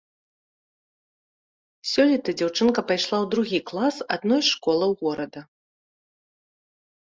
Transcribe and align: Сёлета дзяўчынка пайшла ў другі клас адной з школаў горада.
Сёлета 1.91 2.33
дзяўчынка 2.39 2.81
пайшла 2.93 3.17
ў 3.23 3.35
другі 3.35 3.59
клас 3.73 3.95
адной 4.17 4.41
з 4.49 4.57
школаў 4.57 4.91
горада. 5.05 5.41